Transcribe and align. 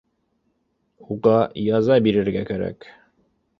Уға 1.17 1.35
яза 1.67 1.99
бирергә 2.09 2.43
кәрәк 2.51 2.91